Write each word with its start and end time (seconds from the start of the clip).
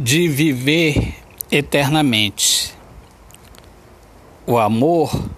de 0.00 0.28
viver 0.28 1.12
eternamente. 1.50 2.72
O 4.46 4.56
amor 4.56 5.28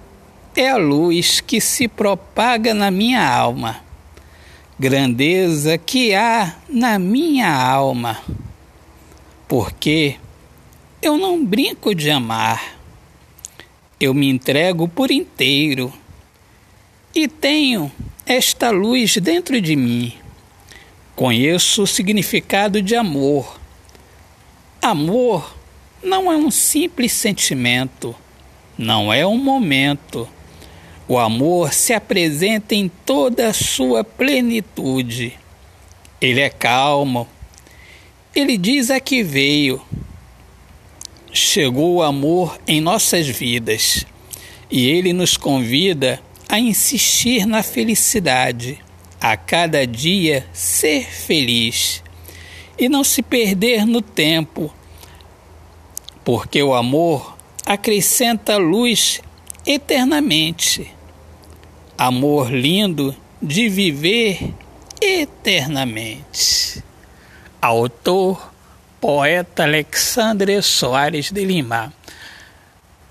é 0.55 0.69
a 0.69 0.77
luz 0.77 1.41
que 1.41 1.63
se 1.63 1.89
propaga 1.89 2.75
na 2.75 2.91
minha 2.91 3.27
alma, 3.27 3.83
grandeza 4.79 5.79
que 5.79 6.15
há 6.15 6.57
na 6.69 6.99
minha 6.99 7.51
alma, 7.51 8.21
porque 9.49 10.17
eu 11.01 11.17
não 11.17 11.43
brinco 11.43 11.95
de 11.95 12.11
amar, 12.11 12.77
eu 13.99 14.13
me 14.13 14.29
entrego 14.29 14.87
por 14.87 15.11
inteiro. 15.11 15.91
E 17.15 17.27
tenho 17.27 17.91
esta 18.27 18.69
luz 18.71 19.17
dentro 19.17 19.59
de 19.59 19.75
mim. 19.75 20.13
Conheço 21.17 21.85
o 21.85 21.87
significado 21.87 22.83
de 22.83 22.95
amor 22.95 23.60
Amor 24.83 25.55
não 26.03 26.33
é 26.33 26.37
um 26.37 26.51
simples 26.51 27.13
sentimento, 27.13 28.17
não 28.79 29.13
é 29.13 29.27
um 29.27 29.37
momento. 29.37 30.27
O 31.07 31.19
amor 31.19 31.75
se 31.75 31.93
apresenta 31.93 32.75
em 32.75 32.89
toda 32.89 33.49
a 33.49 33.53
sua 33.53 34.03
plenitude. 34.03 35.39
Ele 36.19 36.41
é 36.41 36.49
calmo. 36.49 37.29
Ele 38.35 38.57
diz 38.57 38.91
a 38.91 38.99
que 38.99 39.23
veio. 39.23 39.83
Chegou 41.31 41.97
o 41.97 42.03
amor 42.03 42.59
em 42.67 42.81
nossas 42.81 43.29
vidas 43.29 44.07
e 44.71 44.89
ele 44.89 45.13
nos 45.13 45.37
convida 45.37 46.23
a 46.49 46.59
insistir 46.59 47.45
na 47.45 47.63
felicidade, 47.63 48.83
a 49.21 49.37
cada 49.37 49.87
dia 49.87 50.47
ser 50.55 51.05
feliz 51.05 52.03
e 52.81 52.89
não 52.89 53.05
se 53.05 53.23
perder 53.23 53.87
no 53.87 54.01
tempo, 54.01 54.73
porque 56.25 56.63
o 56.63 56.73
amor 56.75 57.37
acrescenta 57.67 58.57
luz 58.57 59.21
eternamente. 59.67 60.91
Amor 61.99 62.51
lindo 62.51 63.15
de 63.41 63.69
viver 63.69 64.55
eternamente. 64.99 66.83
Autor, 67.61 68.51
poeta 68.99 69.65
Alexandre 69.65 70.63
Soares 70.63 71.31
de 71.31 71.45
Lima. 71.45 71.93